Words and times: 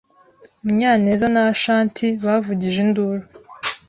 Munyanez 0.63 1.21
na 1.33 1.41
Ashanti 1.53 2.05
bavugije 2.23 2.77
induru. 2.85 3.23